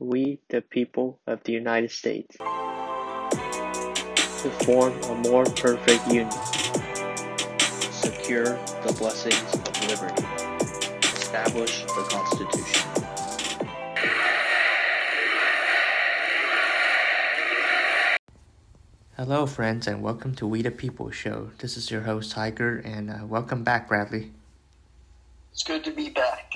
[0.00, 2.46] we, the people of the United States, to
[4.64, 6.30] form a more perfect union,
[7.90, 10.24] secure the blessings of liberty,
[11.02, 12.90] establish the Constitution.
[19.18, 21.50] Hello, friends, and welcome to We the People Show.
[21.58, 24.30] This is your host, Tiger, and uh, welcome back, Bradley.
[25.52, 26.54] It's good to be back.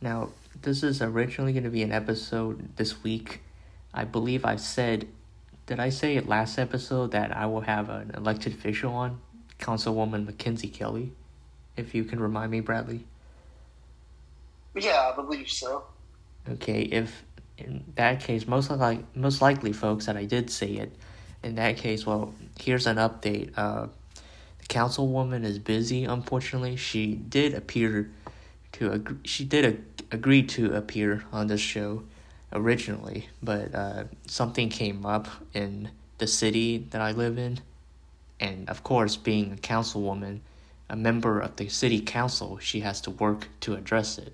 [0.00, 0.28] Now,
[0.62, 3.42] this is originally going to be an episode this week.
[3.92, 5.08] I believe I said,
[5.66, 9.20] did I say it last episode that I will have an elected official on?
[9.58, 11.12] Councilwoman Mackenzie Kelly,
[11.76, 13.06] if you can remind me, Bradley.
[14.74, 15.84] Yeah, I believe so.
[16.50, 17.24] Okay, if
[17.56, 20.92] in that case, most likely, most likely, folks, that I did say it.
[21.42, 23.52] In that case, well, here's an update.
[23.56, 23.86] Uh,
[24.58, 26.04] the councilwoman is busy.
[26.04, 28.10] Unfortunately, she did appear
[28.72, 29.18] to agree.
[29.24, 29.64] She did
[30.10, 32.02] a, agree to appear on this show
[32.52, 37.60] originally, but uh, something came up in the city that I live in,
[38.40, 40.40] and of course, being a councilwoman,
[40.88, 44.32] a member of the city council, she has to work to address it.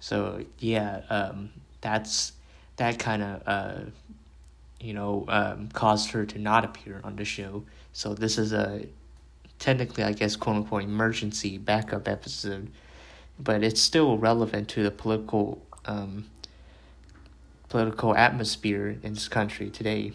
[0.00, 1.50] So yeah, um,
[1.80, 2.32] that's
[2.76, 3.80] that kind of uh,
[4.80, 7.64] you know um, caused her to not appear on the show.
[7.92, 8.86] So this is a
[9.58, 12.70] technically, I guess, quote unquote, emergency backup episode
[13.38, 16.26] but it's still relevant to the political um,
[17.68, 20.12] political atmosphere in this country today.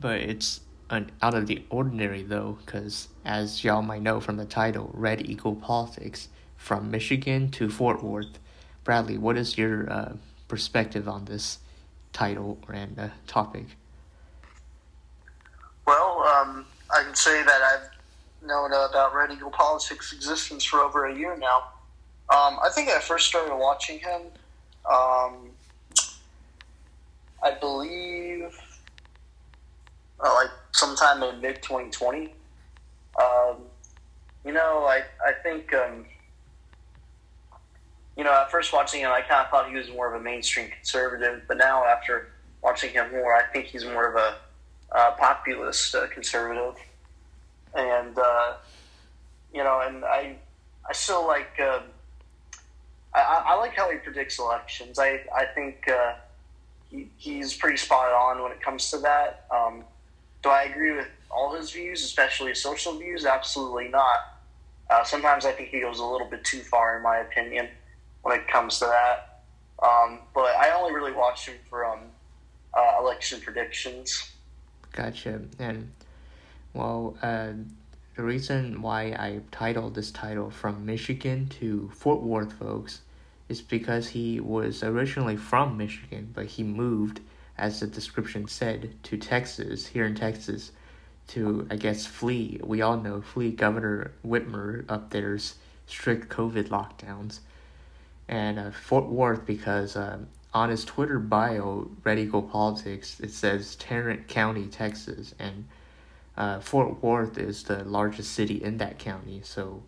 [0.00, 4.44] But it's an out of the ordinary though, because as y'all might know from the
[4.44, 8.38] title, Red Eagle Politics, from Michigan to Fort Worth.
[8.84, 10.12] Bradley, what is your uh,
[10.48, 11.58] perspective on this
[12.12, 13.66] title and uh, topic?
[15.86, 21.06] Well, um, I can say that I've known about Red Eagle Politics' existence for over
[21.06, 21.64] a year now.
[22.30, 24.22] Um, I think I first started watching him.
[24.90, 25.50] Um,
[27.42, 28.58] I believe,
[30.18, 32.32] uh, like sometime in mid 2020.
[33.20, 33.56] Um,
[34.44, 36.06] you know, I I think um,
[38.16, 40.24] you know at first watching him, I kind of thought he was more of a
[40.24, 42.30] mainstream conservative, but now after
[42.62, 44.36] watching him more, I think he's more of a
[44.96, 46.76] uh, populist uh, conservative,
[47.74, 48.54] and uh,
[49.52, 50.36] you know, and I
[50.88, 51.60] I still like.
[53.14, 54.98] I, I like how he predicts elections.
[54.98, 56.14] I I think uh,
[56.90, 59.46] he, he's pretty spot on when it comes to that.
[59.50, 59.84] Um,
[60.42, 63.24] do I agree with all his views, especially his social views?
[63.24, 64.34] Absolutely not.
[64.90, 67.68] Uh, sometimes I think he goes a little bit too far, in my opinion,
[68.22, 69.42] when it comes to that.
[69.82, 72.00] Um, but I only really watch him for um,
[72.74, 74.30] uh, election predictions.
[74.92, 75.40] Gotcha.
[75.58, 75.90] And
[76.74, 77.52] well, uh,
[78.16, 83.00] the reason why I titled this title from Michigan to Fort Worth, folks,
[83.48, 87.20] is because he was originally from Michigan, but he moved,
[87.58, 90.72] as the description said, to Texas, here in Texas,
[91.28, 92.60] to, I guess, flee.
[92.62, 95.56] We all know, flee Governor Whitmer up there's
[95.86, 97.40] strict COVID lockdowns.
[98.28, 100.18] And uh, Fort Worth, because uh,
[100.54, 105.66] on his Twitter bio, Red Eagle Politics, it says Tarrant County, Texas, and
[106.36, 109.82] uh, Fort Worth is the largest city in that county, so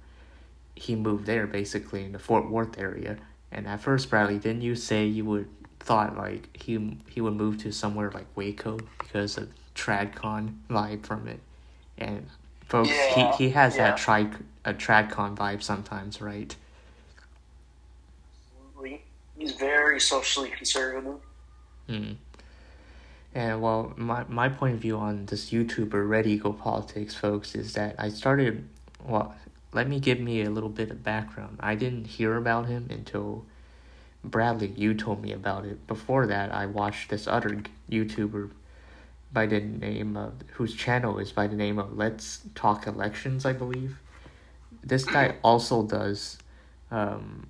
[0.74, 3.16] he moved there basically in the Fort Worth area.
[3.52, 5.48] And at first, Bradley, didn't you say you would
[5.80, 11.28] thought like he he would move to somewhere like Waco because of TradCon vibe from
[11.28, 11.40] it?
[11.98, 12.26] And
[12.66, 13.90] folks, Yeah, he, he has yeah.
[13.90, 14.28] that tri
[14.64, 16.54] a TradCon vibe sometimes, right?
[18.68, 19.02] Absolutely.
[19.38, 21.20] He's very socially conservative.
[21.88, 22.12] Hmm.
[23.34, 27.74] And well, my my point of view on this YouTuber Red Eagle Politics, folks, is
[27.74, 28.68] that I started.
[29.04, 29.34] Well,
[29.76, 31.58] let me give me a little bit of background.
[31.60, 33.44] I didn't hear about him until
[34.24, 34.72] Bradley.
[34.74, 35.86] You told me about it.
[35.86, 38.52] Before that, I watched this other YouTuber
[39.30, 43.52] by the name of whose channel is by the name of Let's Talk Elections, I
[43.52, 43.98] believe.
[44.82, 46.38] This guy also does
[46.90, 47.46] um,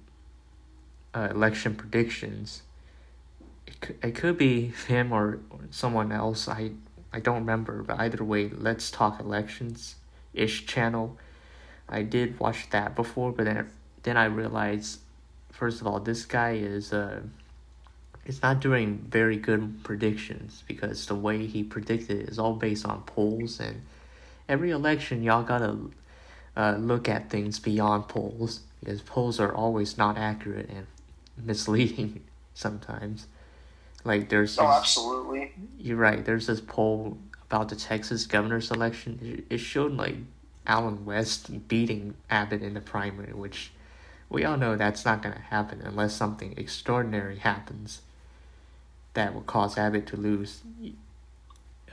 [1.14, 2.62] uh, election predictions
[3.68, 6.48] it could, it could be him or, or someone else.
[6.48, 6.72] I
[7.12, 9.94] I don't remember, but either way, let's talk elections
[10.34, 11.16] ish channel.
[11.88, 13.70] I did watch that before, but then
[14.02, 15.00] then I realized,
[15.52, 17.20] first of all, this guy is uh,
[18.24, 22.84] is not doing very good predictions because the way he predicted it is all based
[22.86, 23.82] on polls and
[24.48, 25.76] every election y'all gotta
[26.56, 30.86] uh, look at things beyond polls because polls are always not accurate and
[31.44, 32.22] misleading
[32.54, 33.26] sometimes.
[34.04, 35.52] Like there's Oh, this- absolutely.
[35.78, 36.24] you're right.
[36.24, 37.18] There's this poll
[37.50, 39.18] about the Texas governor's election.
[39.22, 40.16] It- It showed like
[40.66, 43.70] Allen West beating Abbott in the primary, which
[44.28, 48.02] we all know that's not going to happen unless something extraordinary happens.
[49.14, 50.60] that will cause Abbott to lose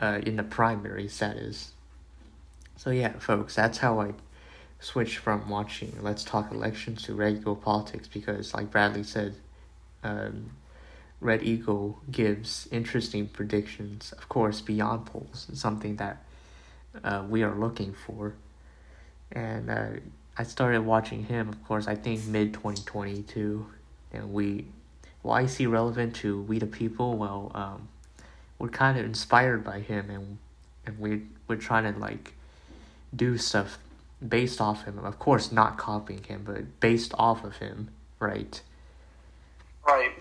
[0.02, 1.72] uh, in the primaries, that is.
[2.76, 4.14] So, yeah, folks, that's how I
[4.80, 9.36] switched from watching Let's Talk Elections to Red Eagle Politics because, like Bradley said,
[10.04, 10.52] um,
[11.22, 16.18] Red Eagle gives interesting predictions, of course, beyond polls, something that
[17.04, 18.34] uh, we are looking for.
[19.34, 19.86] And uh,
[20.38, 23.66] I started watching him, of course, I think mid 2022.
[24.14, 24.66] And we,
[25.22, 27.18] why is he relevant to We the People?
[27.18, 27.88] Well, um,
[28.60, 30.38] we're kind of inspired by him and
[30.86, 32.34] and we we're trying to like
[33.16, 33.78] do stuff
[34.26, 35.00] based off him.
[35.00, 37.90] Of course, not copying him, but based off of him,
[38.20, 38.62] right?
[39.86, 40.14] Right.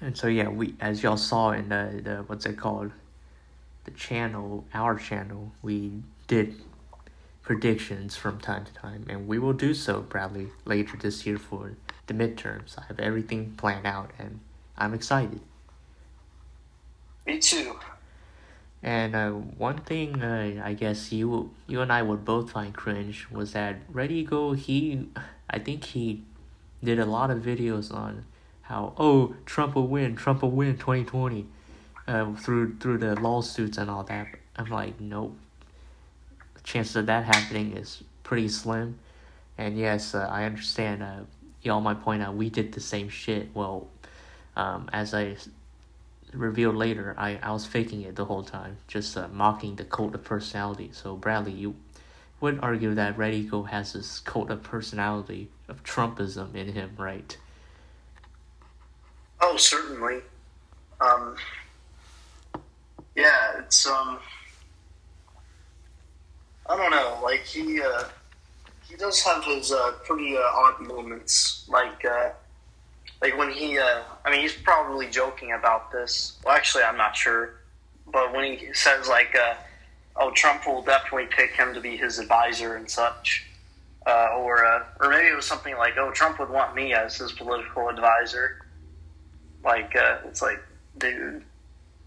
[0.00, 2.92] And so yeah, we as y'all saw in the, the what's it called,
[3.84, 6.54] the channel, our channel, we did
[7.50, 11.72] predictions from time to time, and we will do so, Bradley, later this year for
[12.06, 12.78] the midterms.
[12.78, 14.38] I have everything planned out, and
[14.78, 15.40] I'm excited.
[17.26, 17.76] Me too.
[18.84, 23.26] And uh, one thing uh, I guess you you and I would both find cringe
[23.32, 25.08] was that Red Eagle he
[25.50, 26.22] I think he
[26.84, 28.26] did a lot of videos on
[28.62, 31.46] how oh Trump will win Trump will win twenty twenty
[32.06, 34.28] uh, through through the lawsuits and all that.
[34.54, 35.36] I'm like nope.
[36.60, 38.98] The chances of that happening is pretty slim.
[39.56, 41.02] And yes, uh, I understand.
[41.02, 41.20] Uh,
[41.62, 43.48] y'all might point out we did the same shit.
[43.54, 43.88] Well,
[44.56, 45.36] um, as I
[46.32, 50.14] revealed later, I, I was faking it the whole time, just uh, mocking the cult
[50.14, 50.90] of personality.
[50.92, 51.74] So, Bradley, you
[52.40, 57.36] would argue that Red Eagle has this cult of personality of Trumpism in him, right?
[59.40, 60.20] Oh, certainly.
[61.00, 61.36] Um,
[63.14, 64.18] yeah, it's um,
[66.70, 67.18] I don't know.
[67.20, 68.04] Like he, uh,
[68.88, 71.66] he does have his uh, pretty uh, odd moments.
[71.68, 72.30] Like uh,
[73.20, 76.38] like when he, uh, I mean, he's probably joking about this.
[76.44, 77.56] Well, actually, I'm not sure.
[78.06, 79.54] But when he says like, uh,
[80.14, 83.46] "Oh, Trump will definitely pick him to be his advisor and such,"
[84.06, 87.16] uh, or uh, or maybe it was something like, "Oh, Trump would want me as
[87.16, 88.64] his political advisor."
[89.64, 90.62] Like uh, it's like,
[90.98, 91.42] dude,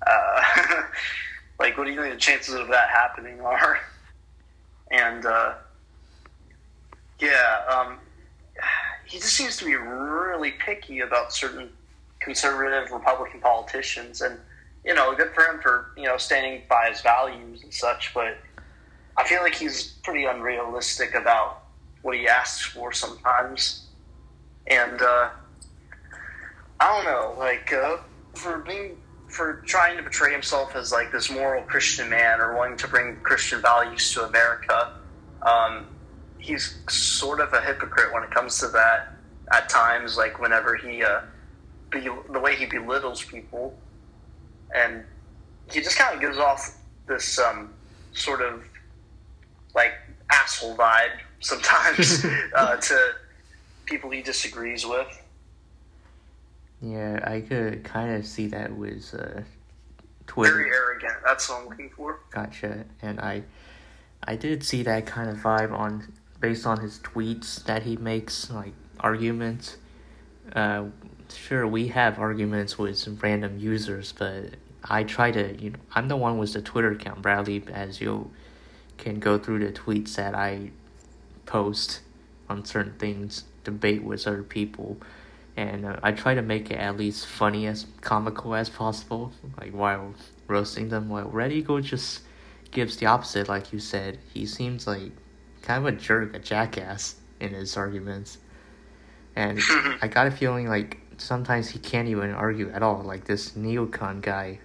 [0.07, 0.43] uh,
[1.59, 3.77] like what do you think the chances of that happening are?
[4.93, 5.55] And uh,
[7.19, 7.97] yeah, um,
[9.05, 11.69] he just seems to be really picky about certain
[12.19, 14.37] conservative Republican politicians, and
[14.85, 18.13] you know, good for him for you know standing by his values and such.
[18.13, 18.37] But
[19.17, 21.63] I feel like he's pretty unrealistic about
[22.03, 23.87] what he asks for sometimes,
[24.67, 25.29] and uh,
[26.79, 27.97] I don't know, like uh,
[28.35, 28.97] for being
[29.33, 33.15] for trying to portray himself as like this moral Christian man or wanting to bring
[33.17, 34.93] Christian values to America.
[35.41, 35.87] Um,
[36.37, 39.15] he's sort of a hypocrite when it comes to that
[39.51, 41.21] at times like whenever he uh
[41.89, 43.77] be, the way he belittles people
[44.75, 45.03] and
[45.71, 46.77] he just kind of gives off
[47.07, 47.73] this um
[48.13, 48.63] sort of
[49.73, 49.93] like
[50.31, 52.25] asshole vibe sometimes
[52.55, 53.13] uh, to
[53.85, 55.22] people he disagrees with
[56.83, 59.41] Yeah, I could kind of see that with uh,
[60.27, 60.53] Twitter.
[60.53, 62.85] very arrogant that's what i'm looking for Gotcha.
[63.01, 63.43] And I
[64.23, 68.49] I did see that kind of vibe on based on his tweets that he makes,
[68.49, 69.77] like arguments.
[70.53, 70.85] Uh,
[71.33, 76.07] sure, we have arguments with some random users, but I try to, you know, I'm
[76.07, 78.31] the one with the Twitter account, Bradley, as you
[78.97, 80.71] can go through the tweets that I
[81.45, 82.01] post
[82.49, 84.97] on certain things, debate with other people,
[85.55, 89.71] and uh, I try to make it at least funny as comical as possible, like
[89.71, 90.13] while
[90.47, 91.09] roasting them.
[91.09, 92.21] While Red Eagle just
[92.71, 94.19] gives the opposite, like you said.
[94.33, 95.11] He seems like
[95.61, 98.39] kind of a jerk, a jackass in his arguments.
[99.35, 99.59] And
[100.01, 103.03] I got a feeling like sometimes he can't even argue at all.
[103.03, 104.59] Like this neocon guy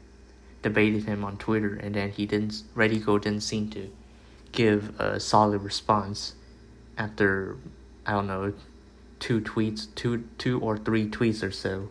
[0.62, 2.62] debated him on Twitter, and then he didn't.
[2.74, 3.90] Red Eagle didn't seem to
[4.52, 6.34] give a solid response
[6.96, 7.56] after
[8.06, 8.54] I don't know
[9.18, 11.88] two tweets, two two or three tweets or so.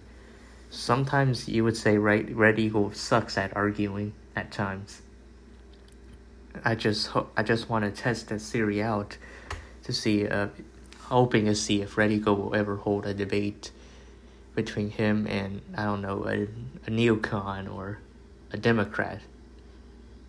[0.70, 5.02] Sometimes you would say right, Red Eagle sucks at arguing at times.
[6.64, 9.18] I just ho- I just want to test that theory out
[9.84, 10.48] to see, uh,
[11.04, 13.72] hoping to see if Red Eagle will ever hold a debate
[14.56, 16.44] between him and I don't know a,
[16.88, 18.00] a neocon or
[18.52, 19.22] a Democrat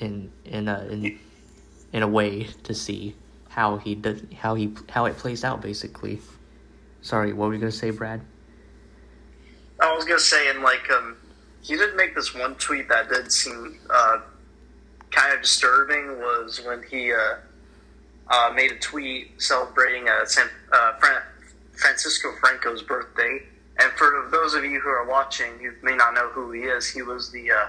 [0.01, 1.19] in in a in,
[1.93, 3.15] in a way to see
[3.49, 6.21] how he does how he how it plays out basically.
[7.03, 8.21] Sorry, what were you gonna say, Brad?
[9.81, 11.17] i was gonna say and like um
[11.63, 14.19] he did make this one tweet that did seem uh
[15.11, 17.37] kind of disturbing was when he uh,
[18.29, 21.23] uh, made a tweet celebrating uh, San, uh, Fran-
[21.73, 23.43] Francisco Franco's birthday,
[23.79, 26.89] And for those of you who are watching, you may not know who he is.
[26.89, 27.69] He was the uh,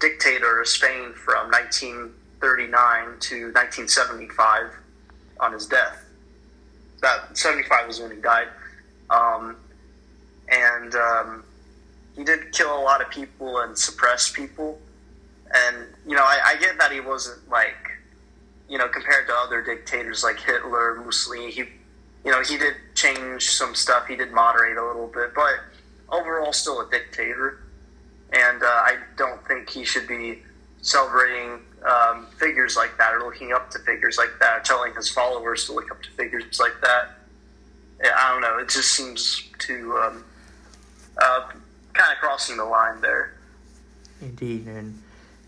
[0.00, 4.70] dictator of Spain from 1939 to 1975
[5.40, 6.04] on his death.
[7.02, 8.48] That 75 was when he died.
[9.10, 9.56] Um,
[10.48, 11.44] and um,
[12.16, 14.78] he did kill a lot of people and suppress people.
[15.52, 17.76] And, you know, I, I get that he wasn't like,
[18.68, 21.64] you know, compared to other dictators like Hitler, Mussolini, he
[22.26, 24.08] you know, he did change some stuff.
[24.08, 25.60] He did moderate a little bit, but
[26.08, 27.60] overall, still a dictator.
[28.32, 30.42] And uh, I don't think he should be
[30.82, 35.66] celebrating um, figures like that or looking up to figures like that, telling his followers
[35.66, 37.10] to look up to figures like that.
[38.02, 38.58] I don't know.
[38.58, 40.24] It just seems to um,
[41.16, 41.48] uh,
[41.92, 43.34] kind of crossing the line there.
[44.20, 45.00] Indeed, and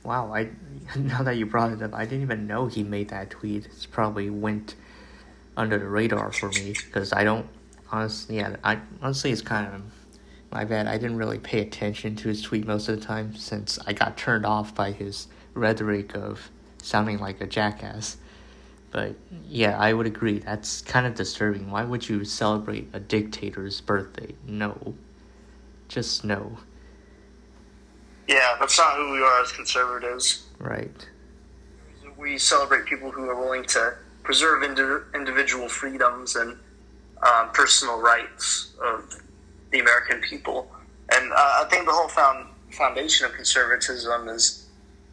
[0.04, 0.48] wow, I
[0.96, 3.66] now that you brought it up, I didn't even know he made that tweet.
[3.66, 4.76] It's probably went
[5.56, 7.46] under the radar for me because I don't
[7.90, 8.36] honestly.
[8.36, 9.82] Yeah, I honestly it's kind of
[10.52, 10.86] my bad.
[10.86, 14.16] I didn't really pay attention to his tweet most of the time since I got
[14.16, 15.26] turned off by his
[15.58, 16.50] rhetoric of
[16.82, 18.16] sounding like a jackass.
[18.90, 19.14] But
[19.46, 20.38] yeah, I would agree.
[20.38, 21.70] That's kind of disturbing.
[21.70, 24.34] Why would you celebrate a dictator's birthday?
[24.46, 24.94] No.
[25.88, 26.58] Just no.
[28.26, 30.46] Yeah, that's not who we are as conservatives.
[30.58, 31.08] Right.
[32.16, 36.58] We celebrate people who are willing to preserve indi- individual freedoms and
[37.22, 39.20] um, personal rights of
[39.70, 40.70] the American people.
[41.10, 44.67] And uh, I think the whole found, foundation of conservatism is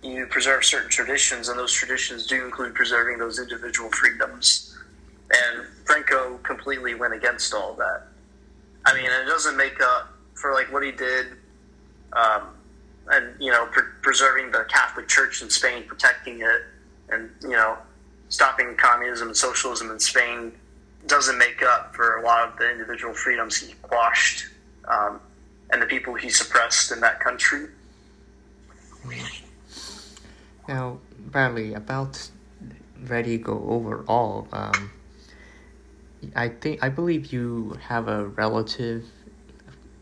[0.05, 4.77] you preserve certain traditions, and those traditions do include preserving those individual freedoms.
[5.31, 8.03] And Franco completely went against all that.
[8.85, 11.27] I mean, it doesn't make up for like what he did,
[12.13, 12.49] um,
[13.07, 16.61] and you know, pre- preserving the Catholic Church in Spain, protecting it,
[17.09, 17.77] and you know,
[18.29, 20.51] stopping communism and socialism in Spain
[21.07, 24.47] doesn't make up for a lot of the individual freedoms he quashed
[24.87, 25.19] um,
[25.71, 27.67] and the people he suppressed in that country.
[30.67, 32.29] Now, Bradley, about
[33.07, 34.91] Red Eagle overall, um,
[36.35, 39.05] I think I believe you have a relative.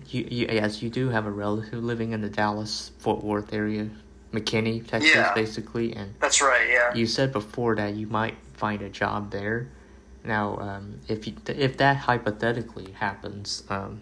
[0.07, 3.89] You, you, yes, you do have a relative living in the Dallas Fort Worth area,
[4.31, 5.33] McKinney, Texas, Yeah.
[5.33, 6.93] basically, and That's right, yeah.
[6.93, 9.69] you said before that you might find a job there.
[10.23, 14.01] Now, um, if you, if that hypothetically happens, um,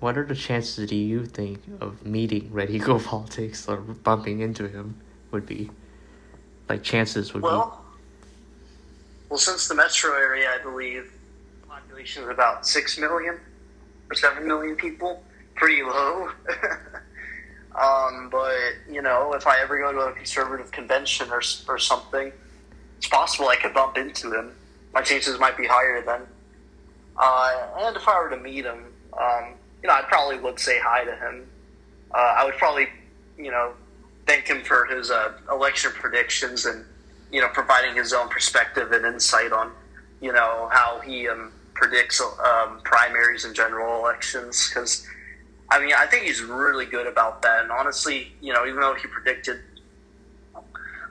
[0.00, 4.68] what are the chances do you think of meeting Red Eagle Politics or bumping into
[4.68, 4.96] him
[5.32, 5.70] would be?
[6.68, 7.82] Like chances would Well,
[9.28, 11.10] well, since the metro area, I believe,
[11.68, 13.38] population is about six million
[14.10, 15.22] or seven million people,
[15.54, 16.30] pretty low.
[17.80, 18.54] um, but
[18.90, 22.32] you know, if I ever go to a conservative convention or or something,
[22.98, 24.52] it's possible I could bump into him.
[24.92, 26.22] My chances might be higher then.
[27.16, 28.84] Uh, and if I were to meet him,
[29.18, 31.46] um, you know, I probably would say hi to him.
[32.14, 32.88] Uh, I would probably,
[33.38, 33.72] you know,
[34.26, 36.84] thank him for his uh, election predictions and
[37.30, 39.72] you know providing his own perspective and insight on
[40.20, 44.68] you know how he um, predicts um, primaries and general elections.
[44.68, 45.06] Because
[45.70, 47.62] I mean I think he's really good about that.
[47.62, 49.60] And honestly you know even though he predicted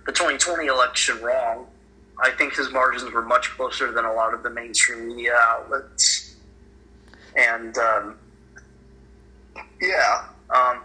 [0.05, 1.67] the 2020 election wrong
[2.23, 6.35] I think his margins were much closer than a lot of the mainstream media outlets.
[7.35, 8.15] And um,
[9.81, 10.81] yeah um,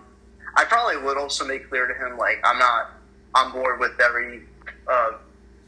[0.57, 2.93] I probably would also make clear to him like I'm not
[3.35, 4.43] on board with every
[4.89, 5.13] uh,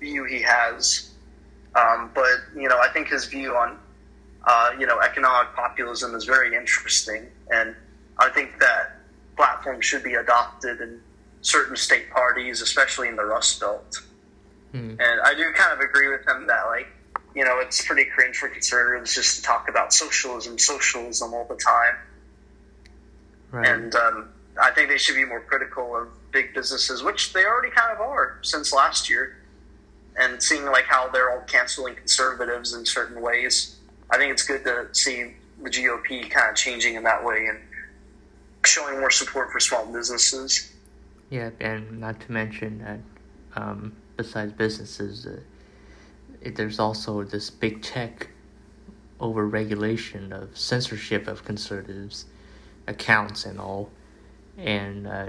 [0.01, 1.11] view he has,
[1.75, 3.79] um, but you know I think his view on
[4.45, 7.77] uh, you know economic populism is very interesting, and
[8.19, 8.97] I think that
[9.37, 11.01] platform should be adopted in
[11.43, 14.03] certain state parties, especially in the Rust Belt.
[14.73, 14.91] Hmm.
[14.99, 16.89] And I do kind of agree with him that like
[17.35, 21.57] you know it's pretty cringe for conservatives just to talk about socialism, socialism all the
[21.57, 21.95] time.
[23.51, 23.69] right.
[23.69, 24.29] And um,
[24.61, 28.01] I think they should be more critical of big businesses, which they already kind of
[28.01, 29.37] are since last year.
[30.21, 33.77] And seeing like how they're all canceling conservatives in certain ways,
[34.11, 37.59] I think it's good to see the GOP kind of changing in that way and
[38.65, 40.73] showing more support for small businesses.
[41.31, 45.41] Yeah, and not to mention that um, besides businesses, uh,
[46.41, 48.29] it, there's also this big tech
[49.21, 52.27] over regulation of censorship of conservatives
[52.87, 53.91] accounts and all.
[54.59, 55.27] And uh,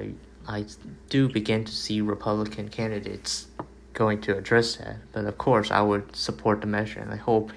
[0.47, 0.65] I
[1.09, 3.47] do begin to see Republican candidates
[3.93, 4.97] going to address that.
[5.11, 7.51] But of course, I would support the measure, and I hope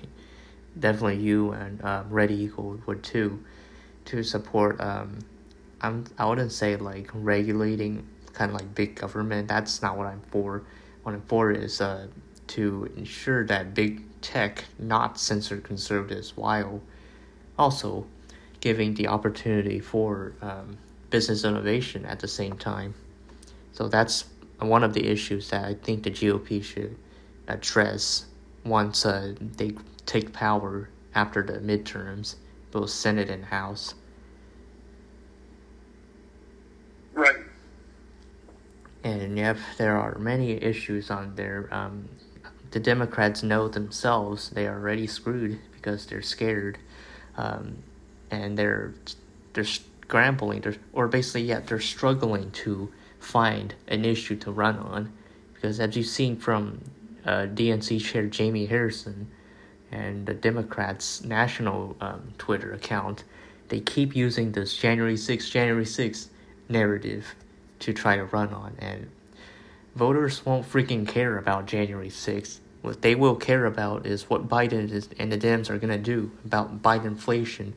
[0.79, 3.43] definitely you and um, Red Eagle would too,
[4.07, 4.81] to support.
[4.81, 5.21] Um,
[5.81, 9.49] I'm I wouldn't say like regulating kind of like big government.
[9.49, 10.64] That's not what I'm for.
[11.02, 12.07] What I'm for is uh,
[12.49, 16.81] to ensure that big tech not censor conservatives while
[17.59, 18.07] also
[18.61, 20.79] giving the opportunity for um,
[21.12, 22.95] business innovation at the same time.
[23.73, 24.25] So that's
[24.59, 26.97] one of the issues that I think the GOP should
[27.47, 28.25] address
[28.64, 29.73] once uh, they
[30.07, 32.37] take power after the midterms,
[32.71, 33.95] both Senate and House.
[37.12, 37.37] Right.
[39.04, 41.69] And yep, there are many issues on there.
[41.71, 42.09] Um,
[42.71, 46.78] the Democrats know themselves they are already screwed because they're scared,
[47.37, 47.83] um,
[48.31, 48.95] and they're
[49.52, 49.66] they're
[50.12, 50.61] scrambling.
[50.61, 55.11] They're, or basically, yeah, they're struggling to find an issue to run on,
[55.54, 56.83] because as you've seen from
[57.25, 59.31] uh, DNC chair Jamie Harrison
[59.90, 63.25] and the Democrats' national um, Twitter account,
[63.69, 66.28] they keep using this January 6th, January 6th
[66.69, 67.35] narrative
[67.78, 68.76] to try to run on.
[68.81, 69.11] And
[69.95, 72.59] voters won't freaking care about January 6th.
[72.83, 75.97] What they will care about is what Biden is, and the Dems are going to
[75.97, 77.75] do about Biden inflation,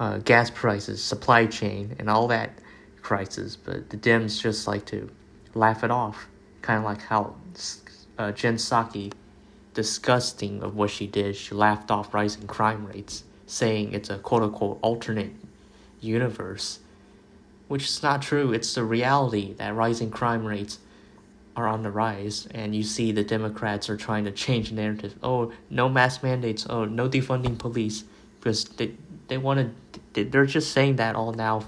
[0.00, 2.58] uh, gas prices, supply chain, and all that
[3.02, 3.54] crisis.
[3.54, 5.08] But the Dems just like to
[5.54, 6.26] laugh it off,
[6.62, 7.36] kind of like how
[8.18, 9.12] uh, Jen Psaki,
[9.74, 14.42] disgusting of what she did, she laughed off rising crime rates, saying it's a quote
[14.42, 15.30] unquote alternate
[16.00, 16.80] universe
[17.70, 18.52] which is not true.
[18.52, 20.80] It's the reality that rising crime rates
[21.54, 25.14] are on the rise, and you see the Democrats are trying to change narrative.
[25.22, 26.66] Oh, no mass mandates.
[26.68, 28.02] Oh, no defunding police,
[28.40, 28.94] because they
[29.28, 29.70] they want to.
[30.12, 31.64] They're just saying that all now,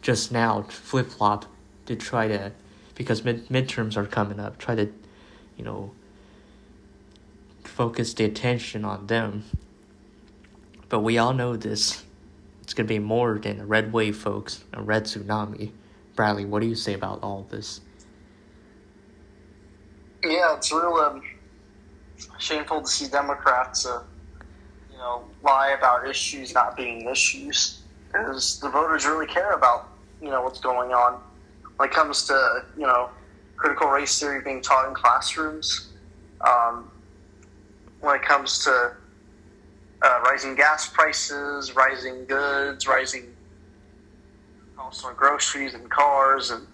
[0.00, 1.46] just now, flip flop,
[1.86, 2.52] to try to,
[2.94, 4.58] because mid midterms are coming up.
[4.58, 4.92] Try to,
[5.56, 5.92] you know,
[7.64, 9.44] focus the attention on them.
[10.88, 12.04] But we all know this
[12.64, 15.72] it's to be more than a red wave, folks, a red tsunami.
[16.16, 17.82] Bradley, what do you say about all this?
[20.24, 21.22] Yeah, it's real um,
[22.38, 24.02] shameful to see Democrats, uh,
[25.04, 30.42] know, lie about issues not being issues, because the voters really care about, you know,
[30.42, 31.20] what's going on
[31.76, 33.10] when it comes to, you know,
[33.56, 35.90] critical race theory being taught in classrooms.
[36.40, 36.90] Um,
[38.00, 38.92] when it comes to
[40.02, 43.24] uh, rising gas prices, rising goods, rising
[44.76, 46.66] costs on groceries and cars, and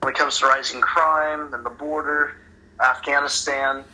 [0.00, 2.36] when it comes to rising crime and the border,
[2.82, 3.84] Afghanistan,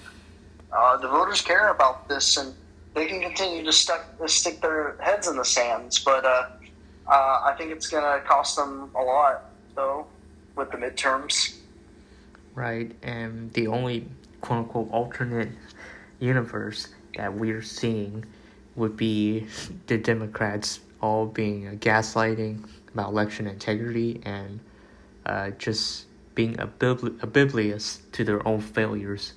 [0.72, 2.55] uh, the voters care about this, and
[2.96, 5.98] they can continue to stuck, stick their heads in the sands.
[5.98, 6.48] But uh,
[7.06, 7.12] uh,
[7.44, 9.44] I think it's going to cost them a lot,
[9.76, 10.06] though,
[10.56, 11.56] with the midterms.
[12.54, 14.09] Right, and the only
[14.40, 15.50] quote unquote alternate
[16.20, 18.24] universe that we're seeing
[18.76, 19.46] would be
[19.87, 24.59] the Democrats all being uh, gaslighting about election integrity and
[25.26, 29.35] uh, just being oblivious to their own failures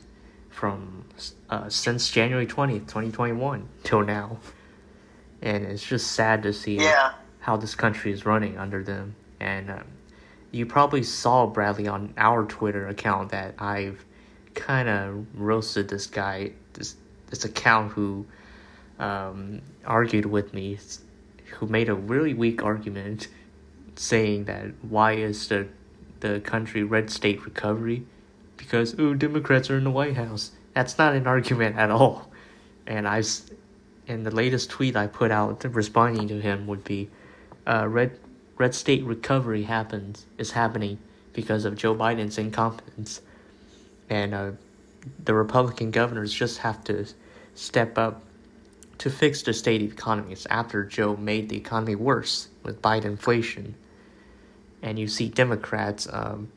[0.60, 1.06] from
[1.50, 4.38] uh, since January 20th, 2021 till now.
[5.42, 7.14] And it's just sad to see yeah.
[7.40, 9.16] how this country is running under them.
[9.40, 9.86] And um,
[10.52, 14.04] you probably saw, Bradley, on our Twitter account that I've
[14.54, 18.26] kind of roasted this guy, this, this account who
[19.00, 20.78] um, argued with me,
[21.54, 23.30] who made a really weak argument,
[23.96, 25.68] saying that why is the
[26.20, 28.06] the country red state recovery?
[28.60, 30.52] Because oh, Democrats are in the White House.
[30.76, 32.30] That's not an argument at all.
[32.86, 33.24] And I,
[34.06, 37.10] in the latest tweet I put out responding to him would be,
[37.66, 38.20] uh, red
[38.58, 41.00] red state recovery happens is happening
[41.34, 43.22] because of Joe Biden's incompetence,
[44.10, 44.52] and uh,
[45.24, 47.06] the Republican governors just have to
[47.56, 48.22] step up
[48.98, 53.76] to fix the state economies after Joe made the economy worse with Biden inflation.
[54.82, 56.52] And you see Democrats um,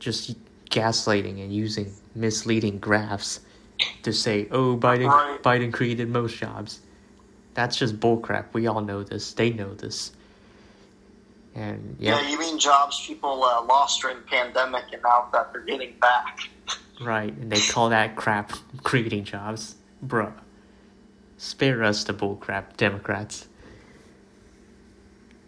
[0.00, 0.34] just
[0.76, 3.40] gaslighting and using misleading graphs
[4.02, 5.42] to say, "Oh, Biden right.
[5.42, 6.80] Biden created most jobs."
[7.54, 8.52] That's just bullcrap.
[8.52, 9.32] We all know this.
[9.32, 10.12] They know this.
[11.54, 15.52] And yeah, yeah you mean jobs people uh, lost during the pandemic, and now that
[15.52, 16.50] they're getting back.
[17.00, 20.32] Right, and they call that crap creating jobs, bruh.
[21.38, 23.48] Spare us the bullcrap, Democrats.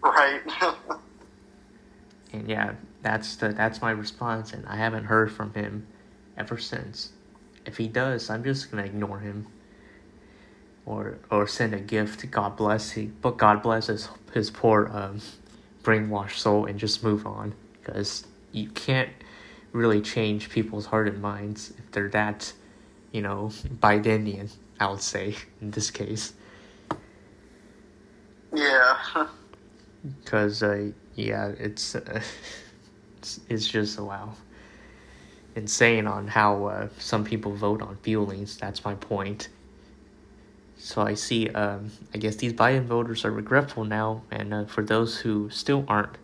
[0.02, 0.40] Right.
[2.32, 5.86] and yeah, that's the that's my response, and I haven't heard from him
[6.36, 7.12] ever since.
[7.66, 9.46] If he does, I'm just gonna ignore him.
[10.86, 12.30] Or or send a gift.
[12.30, 15.20] God bless he, but God bless his his poor um,
[15.82, 17.54] brainwashed soul, and just move on.
[17.82, 19.10] Because you can't
[19.72, 22.52] really change people's heart and minds if they're that,
[23.12, 24.50] you know, Bidenian.
[24.80, 26.32] I would say in this case.
[28.54, 28.96] Yeah.
[30.24, 32.22] Because uh, yeah, it's, uh,
[33.28, 34.32] it's it's just wow,
[35.54, 38.56] insane on how uh, some people vote on feelings.
[38.56, 39.48] That's my point.
[40.78, 41.48] So I see.
[41.50, 45.84] Um, I guess these Biden voters are regretful now, and uh, for those who still
[45.88, 46.16] aren't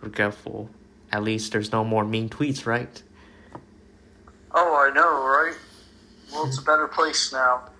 [0.00, 0.70] regretful,
[1.12, 3.02] at least there's no more mean tweets, right?
[4.52, 5.54] Oh, I know, right?
[6.32, 7.70] Well, it's a better place now.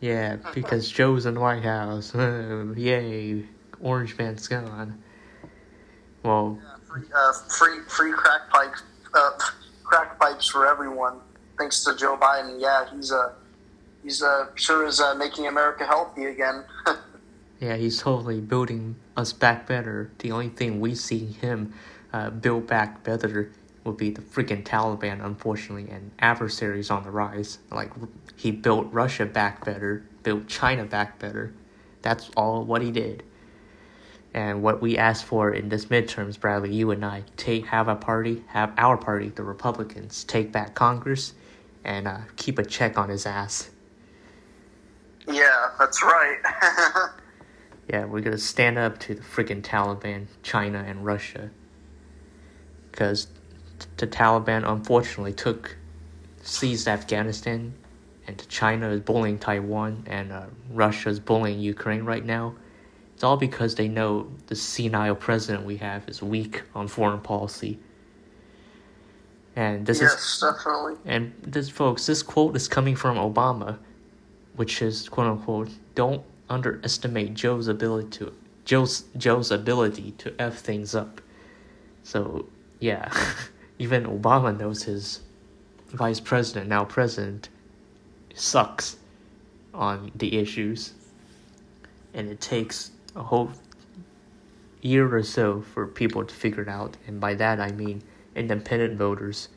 [0.00, 2.14] Yeah, because Joe's in the White House.
[2.14, 3.44] Yay,
[3.78, 5.02] Orange Man's gone.
[6.22, 6.73] Well, Yeah,
[7.14, 8.82] uh, free, free crack pipes,
[9.14, 9.30] uh,
[9.82, 11.18] crack pipes for everyone.
[11.58, 12.60] Thanks to Joe Biden.
[12.60, 13.32] Yeah, he's uh,
[14.02, 16.64] he's uh, sure is uh, making America healthy again.
[17.60, 20.10] yeah, he's totally building us back better.
[20.18, 21.74] The only thing we see him
[22.12, 23.52] uh, build back better
[23.84, 27.58] would be the freaking Taliban, unfortunately, and adversaries on the rise.
[27.70, 27.90] Like
[28.36, 31.52] he built Russia back better, built China back better.
[32.02, 33.22] That's all what he did.
[34.34, 37.94] And what we asked for in this midterms, Bradley, you and I, take have a
[37.94, 41.34] party, have our party, the Republicans, take back Congress,
[41.84, 43.70] and uh, keep a check on his ass.
[45.28, 47.10] yeah, that's right.
[47.88, 51.50] Yeah, we're gonna stand up to the freaking Taliban, China, and Russia.
[52.90, 53.28] Because
[53.98, 55.76] the Taliban unfortunately took,
[56.42, 57.74] seized Afghanistan,
[58.26, 62.54] and China is bullying Taiwan, and uh, Russia is bullying Ukraine right now.
[63.14, 67.78] It's all because they know the senile president we have is weak on foreign policy.
[69.56, 70.94] And this is yes, definitely.
[71.04, 73.78] and this, folks, this quote is coming from Obama,
[74.56, 78.32] which is quote unquote, "Don't underestimate Joe's ability to
[78.64, 81.20] Joe's Joe's ability to f things up."
[82.02, 82.46] So
[82.80, 83.12] yeah,
[83.78, 85.20] even Obama knows his
[85.86, 87.48] vice president, now president,
[88.34, 88.96] sucks
[89.72, 90.94] on the issues,
[92.12, 93.52] and it takes a whole
[94.80, 96.96] year or so for people to figure it out.
[97.06, 98.02] And by that I mean
[98.34, 99.48] independent voters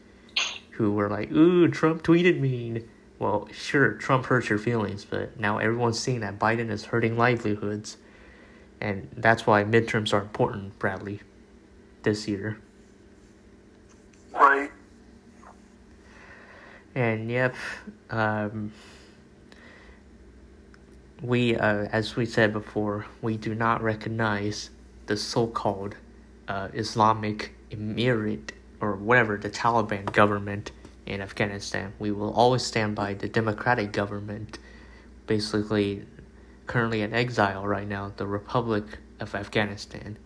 [0.71, 2.83] who were like, "Ooh, Trump tweeted me."
[3.19, 7.97] Well, sure, Trump hurts your feelings, but now everyone's seeing that Biden is hurting livelihoods,
[8.79, 11.21] and that's why midterms are important, Bradley,
[12.03, 12.59] this year.
[14.31, 14.71] Right.
[16.93, 17.55] And yep,
[18.11, 18.71] um,
[21.21, 24.69] we, uh, as we said before, we do not recognize
[25.07, 25.95] the so-called
[26.47, 30.71] uh, Islamic Emirate or whatever the Taliban government
[31.05, 31.93] in Afghanistan.
[31.99, 34.59] We will always stand by the democratic government,
[35.25, 36.05] basically
[36.67, 38.83] currently in exile right now, the Republic
[39.19, 40.17] of Afghanistan.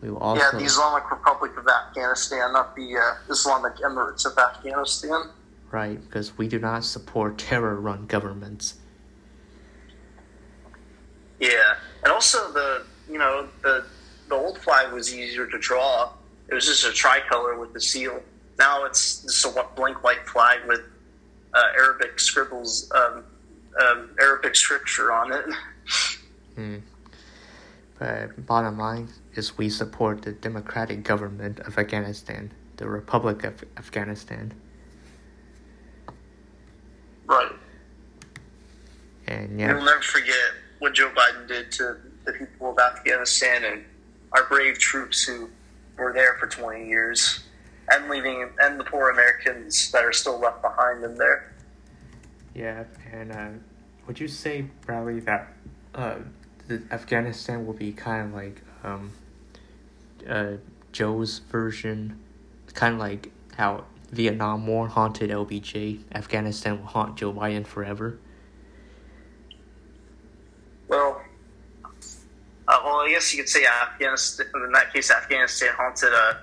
[0.00, 4.38] We will also yeah, the Islamic Republic of Afghanistan, not the uh, Islamic Emirates of
[4.38, 5.30] Afghanistan.
[5.70, 8.74] right because we do not support terror-run governments.
[11.40, 13.84] Yeah, and also the you know the
[14.28, 16.10] the old flag was easier to draw.
[16.48, 18.22] It was just a tricolor with the seal.
[18.58, 20.80] Now it's just a blank white flag with
[21.52, 23.24] uh, Arabic scribbles, um,
[23.80, 25.44] um, Arabic scripture on it.
[26.54, 26.76] Hmm.
[27.98, 34.52] But bottom line is we support the democratic government of Afghanistan, the Republic of Afghanistan.
[37.26, 37.52] Right.
[39.26, 39.74] And yeah.
[39.74, 43.84] We'll never forget what Joe Biden did to the people of Afghanistan and
[44.32, 45.48] our brave troops who
[45.96, 47.44] were there for 20 years,
[47.90, 51.52] and leaving and the poor Americans that are still left behind in there.
[52.54, 53.48] yeah, and uh,
[54.06, 55.52] would you say, Bradley, that
[55.94, 56.16] uh,
[56.90, 59.12] Afghanistan will be kind of like um,
[60.28, 60.52] uh,
[60.92, 62.18] Joe's version,
[62.74, 68.18] kind of like how Vietnam War haunted LBJ, Afghanistan will haunt Joe Biden forever?
[70.88, 71.20] Well,
[72.68, 74.46] uh, well, I guess you could say Afghanistan.
[74.54, 76.34] In that case, Afghanistan haunted uh,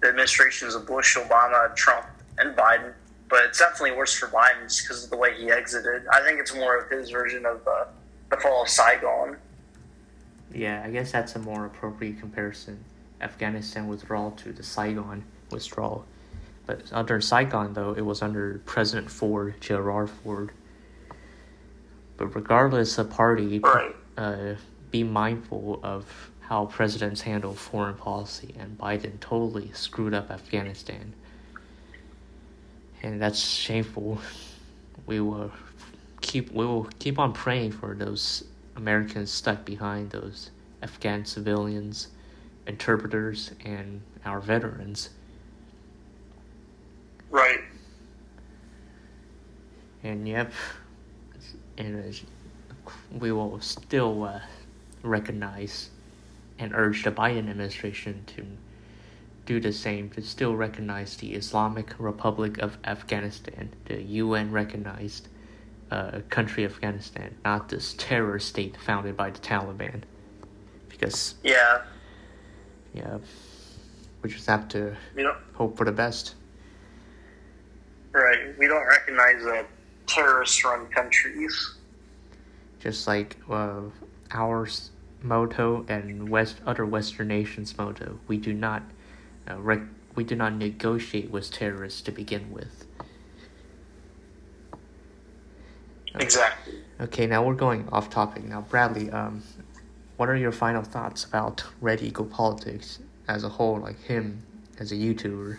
[0.00, 2.06] the administrations of Bush, Obama, Trump,
[2.38, 2.92] and Biden.
[3.28, 6.02] But it's definitely worse for Biden just because of the way he exited.
[6.12, 7.86] I think it's more of his version of uh,
[8.30, 9.36] the fall of Saigon.
[10.52, 12.84] Yeah, I guess that's a more appropriate comparison.
[13.20, 16.04] Afghanistan withdrawal to the Saigon withdrawal.
[16.66, 20.50] But under Saigon, though, it was under President Ford, Gerard Ford.
[22.16, 23.96] But regardless of party, Right.
[24.16, 24.54] uh,
[24.94, 31.12] be mindful of how presidents handle foreign policy, and Biden totally screwed up Afghanistan.
[33.02, 34.20] And that's shameful.
[35.06, 35.50] We will
[36.22, 38.44] keep we will keep on praying for those
[38.76, 40.50] Americans stuck behind those
[40.82, 42.08] Afghan civilians,
[42.66, 45.10] interpreters, and our veterans.
[47.30, 47.60] Right.
[50.02, 50.52] And yep,
[51.76, 52.18] and
[53.18, 54.40] we will still uh,
[55.04, 55.90] recognize
[56.58, 58.44] and urge the Biden administration to
[59.46, 65.28] do the same to still recognize the Islamic Republic of Afghanistan, the UN recognized
[65.90, 70.02] uh, country, Afghanistan, not this terror state founded by the Taliban.
[70.88, 71.82] Because Yeah,
[72.94, 73.18] yeah,
[74.22, 76.34] we just have to we don't hope for the best.
[78.12, 78.56] right.
[78.58, 79.64] We don't recognize uh,
[80.06, 81.74] terrorist-run countries.
[82.80, 83.80] Just like uh,
[84.30, 84.90] our s-
[85.24, 88.82] motto and West other Western nations' motto, we do not
[89.50, 92.86] uh, rec- we do not negotiate with terrorists to begin with.
[96.14, 96.74] Exactly.
[97.00, 98.44] Okay, now we're going off topic.
[98.44, 99.42] Now, Bradley, um,
[100.16, 104.40] what are your final thoughts about Red Eagle politics as a whole, like him
[104.78, 105.58] as a YouTuber?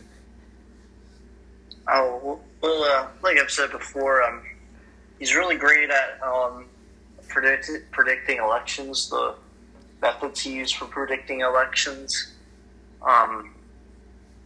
[1.88, 4.44] Oh well, uh, like I've said before, um,
[5.20, 6.66] he's really great at um,
[7.28, 9.10] predict- predicting elections.
[9.10, 9.36] The
[10.02, 12.34] methods he used for predicting elections,
[13.02, 13.54] um,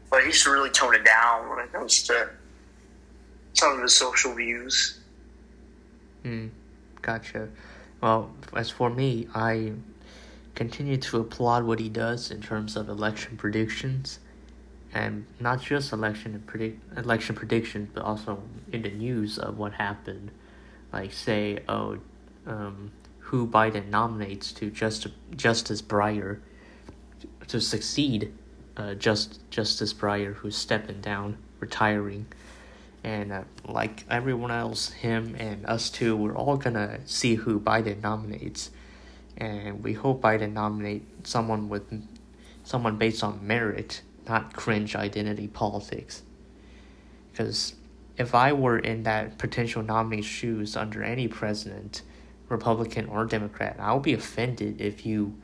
[0.09, 2.29] but he used to really tone it down when it comes to
[3.53, 4.99] some of his social views.
[6.23, 6.47] Hmm,
[7.01, 7.49] gotcha.
[8.01, 9.73] Well, as for me, I
[10.55, 14.19] continue to applaud what he does in terms of election predictions,
[14.93, 20.31] and not just election predict election predictions, but also in the news of what happened.
[20.91, 21.99] Like say, oh,
[22.47, 22.91] um,
[23.29, 26.39] who Biden nominates to just Justice Breyer
[27.47, 28.33] to succeed,
[28.77, 32.27] uh, just Justice Breyer, who's stepping down, retiring
[33.03, 38.01] and uh, like everyone else, him and us too, we're all gonna see who Biden
[38.01, 38.71] nominates,
[39.37, 41.83] and we hope Biden nominate someone with
[42.63, 46.23] someone based on merit, not cringe identity politics.
[47.31, 47.75] Because
[48.17, 52.01] if I were in that potential nominee's shoes under any president,
[52.49, 55.35] Republican or Democrat, I'll be offended if you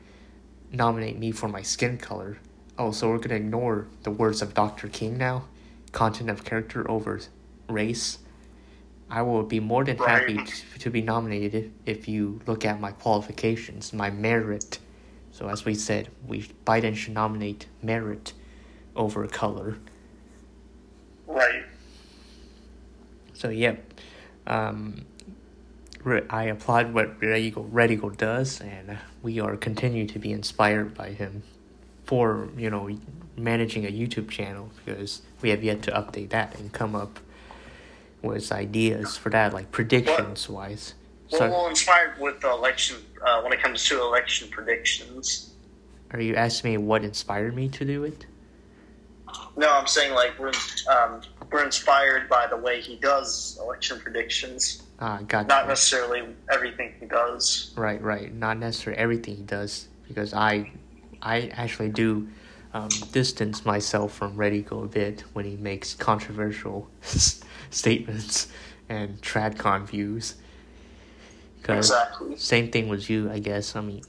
[0.72, 2.38] nominate me for my skin color.
[2.78, 4.88] Oh, so we're gonna ignore the words of Dr.
[4.90, 5.46] King now?
[5.92, 7.22] Content of character over
[7.70, 8.20] race,
[9.10, 12.92] I will be more than happy to, to be nominated if you look at my
[12.92, 14.80] qualifications, my merit.
[15.32, 18.34] So as we said, we Biden should nominate merit
[18.96, 19.78] over color.
[21.28, 21.64] Right.
[23.34, 23.94] So yep,
[24.48, 25.15] um, re-
[26.06, 30.94] I applaud what Red Eagle, Red Eagle does, and we are continue to be inspired
[30.94, 31.44] by him
[32.04, 32.96] for you know
[33.36, 37.20] managing a YouTube channel because we have yet to update that and come up
[38.22, 40.94] with ideas for that, like predictions wise.
[41.32, 45.52] Well, So, we're inspired with the election uh, when it comes to election predictions.
[46.12, 48.26] are you asking me what inspired me to do it?
[49.58, 50.52] No, I'm saying like we're
[50.90, 55.48] um, we're inspired by the way he does election predictions, Ah, gotcha.
[55.50, 57.74] not necessarily everything he does.
[57.76, 58.34] Right, right.
[58.34, 60.72] Not necessarily everything he does, because I,
[61.22, 62.30] I actually do
[62.74, 66.90] um, distance myself from Red Eagle a bit when he makes controversial
[67.72, 68.48] statements
[68.90, 70.36] and tradcon views.
[71.64, 72.38] 'Cause Exactly.
[72.38, 73.76] same thing with you, I guess.
[73.76, 74.04] I mean,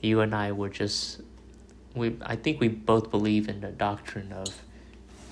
[0.00, 1.20] you and I were just
[1.94, 2.16] we.
[2.22, 4.62] I think we both believe in the doctrine of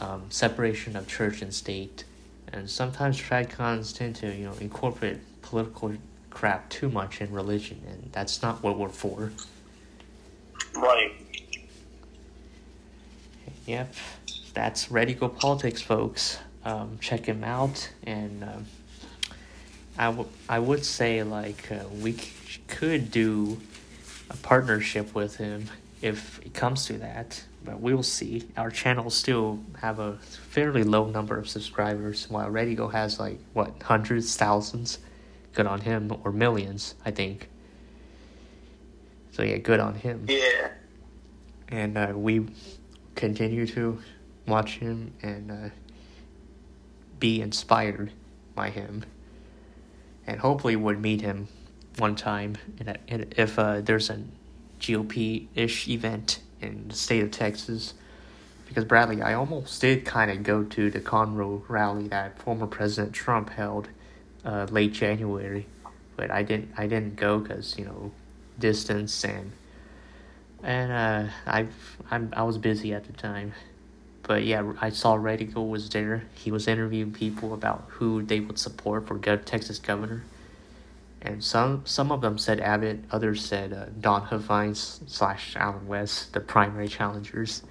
[0.01, 2.05] um, separation of church and state,
[2.53, 5.93] and sometimes tradcons tend to you know incorporate political
[6.31, 9.33] crap too much in religion, and that's not what we're for.
[10.75, 11.13] Right.
[13.67, 13.95] Yep,
[14.53, 16.39] that's Red Eagle Politics, folks.
[16.65, 18.67] Um, check him out, and um,
[19.99, 23.61] I, w- I would say like uh, we c- could do
[24.31, 25.69] a partnership with him
[26.05, 28.45] if it comes to that, but we'll see.
[28.59, 33.39] Our channel still have a fairly low number of subscribers, while Red Eagle has like
[33.55, 34.99] what hundreds, thousands.
[35.55, 37.49] Good on him, or millions, I think.
[39.33, 40.69] So yeah, good on him Yeah.
[41.69, 42.47] and uh, we
[43.15, 43.99] continue to
[44.47, 45.69] watch him and uh,
[47.19, 48.13] be inspired
[48.55, 49.05] by him,
[50.27, 51.49] and hopefully would meet him
[51.99, 54.19] one time in a, in, if uh, there's a
[54.87, 57.95] GOP ish event in the state of Texas.
[58.67, 63.13] Because Bradley, I almost did kind of go to the Conroe rally that former President
[63.13, 63.89] Trump held
[64.45, 65.67] uh, late January,
[66.17, 66.73] but I didn't.
[66.77, 68.11] I didn't go because you know
[68.59, 69.53] distance and
[70.63, 71.67] and uh, I
[72.11, 73.53] I'm I was busy at the time,
[74.23, 76.25] but yeah, I saw Red Eagle was there.
[76.35, 80.25] He was interviewing people about who they would support for Texas governor,
[81.25, 86.35] and some some of them said Abbott, others said uh, Don Huffines slash Allen West,
[86.35, 87.63] the primary challengers.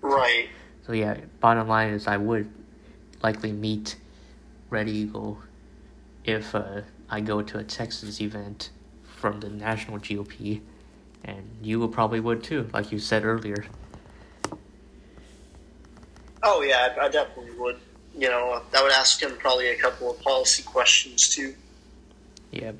[0.00, 0.48] Right.
[0.86, 2.48] So yeah, bottom line is I would
[3.22, 3.96] likely meet
[4.70, 5.38] Red Eagle
[6.24, 8.70] if uh, I go to a Texas event
[9.02, 10.60] from the national GOP,
[11.24, 13.66] and you will probably would too, like you said earlier.
[16.44, 17.78] Oh yeah, I, I definitely would.
[18.16, 21.54] you know, I would ask him probably a couple of policy questions too.
[22.52, 22.76] Yep.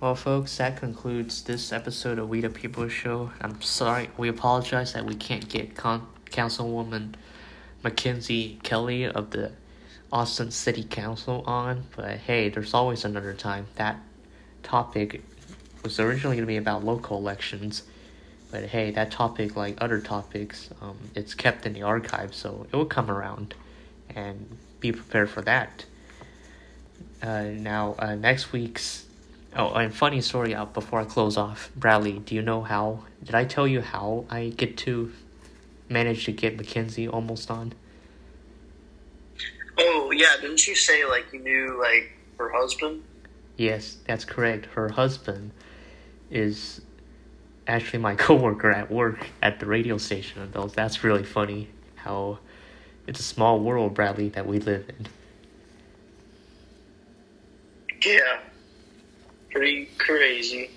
[0.00, 3.30] Well, folks, that concludes this episode of We the People Show.
[3.40, 7.14] I'm sorry, we apologize that we can't get Con- Councilwoman
[7.82, 9.52] Mackenzie Kelly of the
[10.12, 13.66] Austin City Council on, but hey, there's always another time.
[13.76, 14.00] That
[14.62, 15.22] topic
[15.82, 17.82] was originally going to be about local elections,
[18.50, 22.76] but hey, that topic, like other topics, um, it's kept in the archive, so it
[22.76, 23.54] will come around,
[24.10, 25.84] and be prepared for that.
[27.22, 29.04] Uh, now, uh, next week's
[29.56, 31.70] Oh, and funny story out before I close off.
[31.76, 33.04] Bradley, do you know how?
[33.22, 35.12] Did I tell you how I get to
[35.88, 37.72] manage to get Mackenzie almost on?
[39.78, 43.04] Oh yeah, didn't you say like you knew like her husband?
[43.56, 44.66] Yes, that's correct.
[44.66, 45.52] Her husband
[46.32, 46.80] is
[47.68, 50.50] actually my coworker at work at the radio station.
[50.74, 52.40] That's really funny how
[53.06, 55.06] it's a small world, Bradley, that we live in.
[58.04, 58.40] Yeah,
[59.50, 60.70] pretty crazy.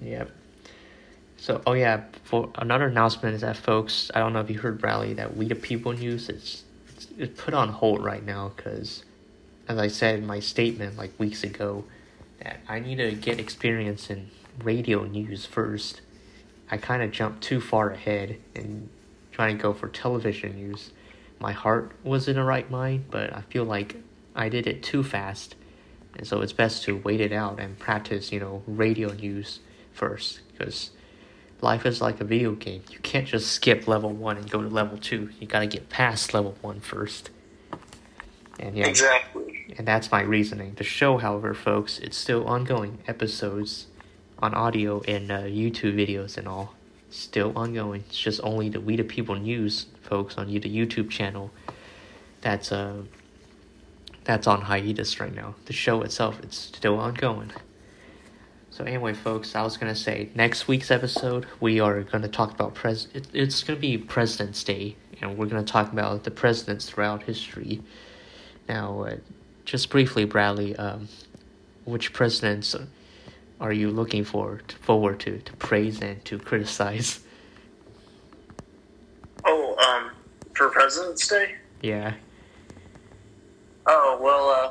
[0.00, 0.30] Yep.
[1.36, 4.80] So, oh yeah, for another announcement is that folks, I don't know if you heard
[4.80, 9.04] Bradley that We the People news it's it's, it's put on hold right now because,
[9.68, 11.84] as I said in my statement like weeks ago,
[12.42, 14.30] that I need to get experience in
[14.62, 16.00] radio news first.
[16.70, 18.88] I kind of jumped too far ahead and
[19.30, 20.90] trying to go for television news.
[21.38, 23.96] My heart was in the right mind, but I feel like
[24.34, 25.54] I did it too fast
[26.16, 29.60] and so it's best to wait it out and practice, you know, radio news
[29.92, 30.90] first because
[31.60, 32.82] life is like a video game.
[32.90, 35.30] You can't just skip level one and go to level two.
[35.40, 37.30] You got to get past level one first.
[38.60, 39.74] And yeah, exactly.
[39.78, 40.74] And that's my reasoning.
[40.74, 42.98] The show, however, folks, it's still ongoing.
[43.06, 43.86] Episodes
[44.38, 46.74] on audio and uh, YouTube videos and all
[47.10, 48.04] still ongoing.
[48.08, 51.50] It's just only the We the People news, folks, on the YouTube channel.
[52.40, 53.02] That's uh
[54.24, 55.54] that's on hiatus right now.
[55.66, 57.50] The show itself, it's still ongoing.
[58.70, 62.74] So anyway, folks, I was gonna say next week's episode we are gonna talk about
[62.74, 63.08] pres.
[63.12, 67.82] It, it's gonna be President's Day, and we're gonna talk about the presidents throughout history.
[68.68, 69.16] Now, uh,
[69.64, 71.08] just briefly, Bradley, um,
[71.84, 72.74] which presidents
[73.60, 77.20] are you looking for forward to to praise and to criticize?
[79.44, 80.12] Oh, um,
[80.54, 81.56] for President's Day.
[81.82, 82.14] Yeah.
[83.86, 84.70] Oh well, uh,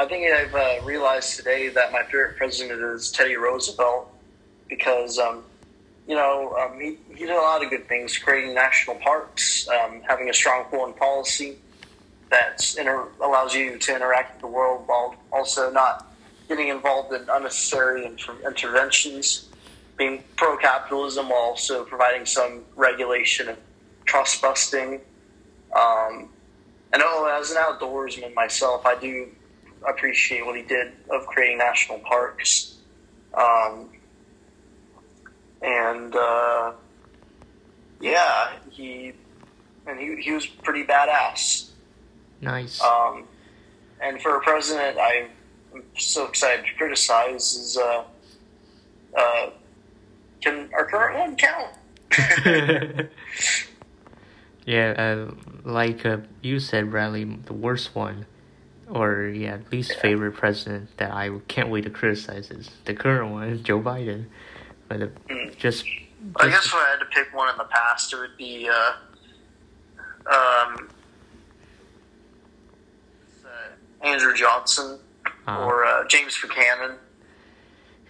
[0.00, 4.08] I think I've uh, realized today that my favorite president is Teddy Roosevelt
[4.68, 5.44] because, um,
[6.06, 10.00] you know, um, he, he did a lot of good things, creating national parks, um,
[10.08, 11.56] having a strong foreign policy
[12.30, 16.06] that inter- allows you to interact with the world while also not
[16.48, 19.48] getting involved in unnecessary inter- interventions,
[19.98, 23.58] being pro-capitalism while also providing some regulation and
[24.06, 25.00] trust busting.
[25.76, 26.30] Um,
[26.92, 29.28] and oh, as an outdoorsman myself, I do
[29.86, 32.78] appreciate what he did of creating national parks.
[33.34, 33.90] Um,
[35.62, 36.72] and uh,
[38.00, 39.12] yeah, he
[39.86, 41.70] and he, he was pretty badass.
[42.40, 42.80] Nice.
[42.80, 43.24] Um,
[44.00, 48.04] and for a president, I'm so excited to criticize is uh,
[49.16, 49.50] uh,
[50.40, 51.74] can our current one count?
[54.68, 55.30] yeah, uh,
[55.64, 58.26] like uh, you said, Bradley, the worst one,
[58.86, 63.62] or yeah, least favorite president that I can't wait to criticize is the current one,
[63.62, 64.26] Joe Biden.
[64.86, 65.56] But uh, Mm.
[65.56, 65.86] just,
[66.36, 68.92] I guess if I had to pick one in the past, it would be uh,
[70.30, 70.88] um,
[73.46, 74.98] uh, Andrew Johnson
[75.46, 76.96] uh, or uh, James Buchanan.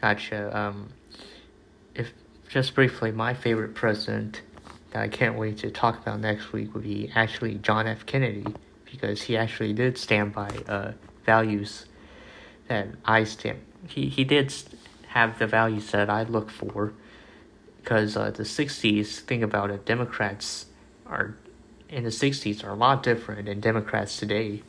[0.00, 0.56] Gotcha.
[0.58, 0.88] Um,
[1.94, 2.12] if
[2.48, 4.42] just briefly, my favorite president
[4.90, 8.06] that I can't wait to talk about next week would be actually John F.
[8.06, 8.46] Kennedy
[8.84, 10.92] because he actually did stand by uh,
[11.24, 11.86] values
[12.68, 13.60] that I stand.
[13.86, 14.52] He he did
[15.08, 16.92] have the values that I look for
[17.76, 19.20] because uh, the '60s.
[19.20, 19.84] Think about it.
[19.84, 20.66] Democrats
[21.06, 21.34] are
[21.88, 24.62] in the '60s are a lot different than Democrats today.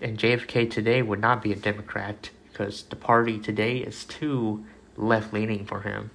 [0.00, 4.64] And JFK today would not be a Democrat because the party today is too
[4.96, 6.10] left leaning for him.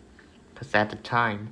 [0.54, 1.52] Because at the time,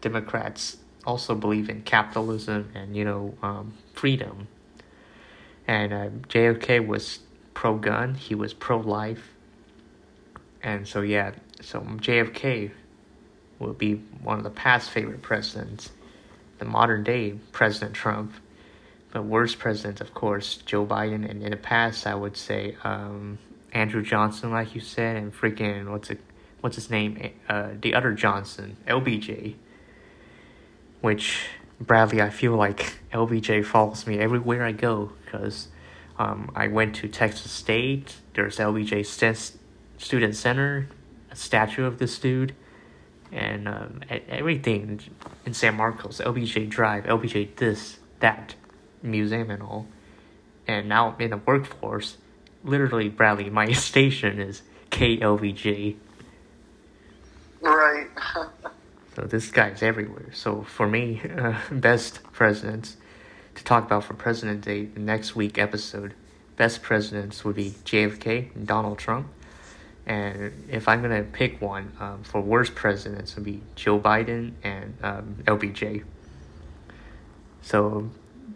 [0.00, 0.76] Democrats
[1.06, 4.48] also believe in capitalism and you know um, freedom.
[5.66, 7.20] And uh, JFK was
[7.54, 8.14] pro gun.
[8.14, 9.34] He was pro life.
[10.62, 12.70] And so yeah, so JFK
[13.58, 15.90] will be one of the past favorite presidents.
[16.58, 18.32] The modern day President Trump.
[19.12, 23.38] But worst presidents, of course, Joe Biden, and in the past, I would say um,
[23.72, 26.20] Andrew Johnson, like you said, and freaking what's it,
[26.60, 29.56] what's his name, uh, the other Johnson, LBJ.
[31.00, 31.46] Which
[31.80, 35.68] Bradley, I feel like LBJ follows me everywhere I go because
[36.18, 38.16] Um, I went to Texas State.
[38.34, 39.52] There's LBJ St-
[39.96, 40.86] Student Center,
[41.30, 42.54] a statue of this dude,
[43.32, 45.00] and um, everything
[45.46, 46.20] in San Marcos.
[46.20, 48.54] LBJ Drive, LBJ this, that,
[49.02, 49.86] museum and all.
[50.66, 52.18] And now in the workforce,
[52.64, 55.96] literally, Bradley, my station is KLBJ.
[57.62, 58.09] Right.
[59.20, 60.30] So this guy's everywhere.
[60.32, 62.96] So for me, uh, best presidents
[63.54, 66.14] to talk about for President Day, the next week episode,
[66.56, 69.28] best presidents would be JFK and Donald Trump.
[70.06, 74.96] And if I'm gonna pick one um, for worst presidents, would be Joe Biden and
[75.02, 76.04] um, LBJ.
[77.60, 78.10] So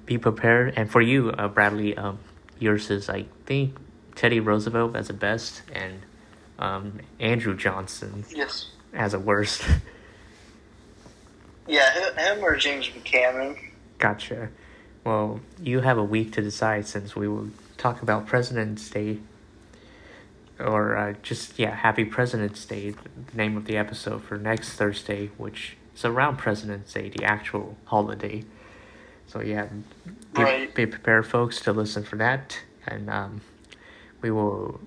[0.06, 0.72] be prepared.
[0.76, 2.18] And for you, uh, Bradley, um,
[2.58, 3.76] yours is I think
[4.14, 6.00] Teddy Roosevelt as the best, and
[6.58, 8.24] um, Andrew Johnson.
[8.34, 8.70] Yes.
[8.94, 9.62] As a worst.
[11.66, 13.56] Yeah, him or James Buchanan.
[13.98, 14.50] Gotcha.
[15.04, 19.18] Well, you have a week to decide since we will talk about President's Day.
[20.58, 25.30] Or uh, just, yeah, Happy President's Day, the name of the episode for next Thursday,
[25.36, 28.44] which is around President's Day, the actual holiday.
[29.26, 29.68] So, yeah,
[30.34, 30.74] be, right.
[30.74, 32.60] be prepared, folks, to listen for that.
[32.86, 33.40] And um,
[34.20, 34.80] we will.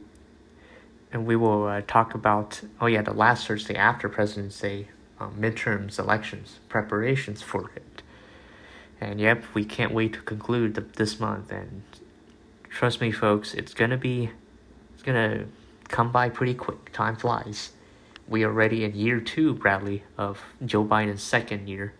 [1.11, 4.87] And we will uh, talk about, oh yeah, the last Thursday after President's Day,
[5.19, 8.01] um, midterms, elections, preparations for it.
[8.99, 11.51] And yep, we can't wait to conclude the, this month.
[11.51, 11.83] And
[12.69, 14.31] trust me, folks, it's gonna be,
[14.93, 15.45] it's gonna
[15.87, 16.91] come by pretty quick.
[16.93, 17.71] Time flies.
[18.27, 21.93] We are already in year two, Bradley, of Joe Biden's second year.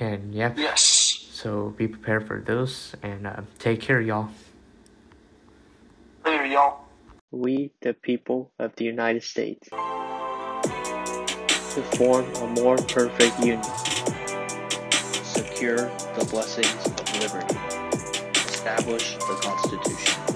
[0.00, 0.58] And yep.
[0.58, 0.82] Yes.
[0.82, 4.30] So be prepared for those, and uh, take care, y'all.
[6.24, 6.80] Later, y'all.
[7.30, 9.68] We, the people of the United States
[11.76, 13.62] to form a more perfect union.
[15.22, 15.76] Secure
[16.16, 17.54] the blessings of liberty.
[18.34, 20.35] Establish the Constitution.